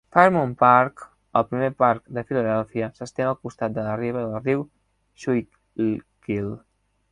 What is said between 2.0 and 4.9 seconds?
de Filadèlfia, s'estén al costat de la riba del riu